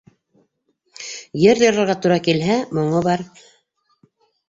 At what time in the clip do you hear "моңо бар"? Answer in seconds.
2.81-3.29